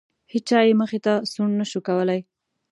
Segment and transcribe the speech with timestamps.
[0.33, 2.19] هیچا یې مخې ته سوڼ نه شو کولی.